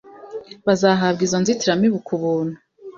bazahabwa 0.65 1.21
izo 1.27 1.37
nzitiramibu 1.41 1.97
ku 2.07 2.13
buntu 2.21 2.55